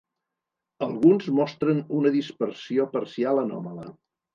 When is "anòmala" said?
3.49-3.93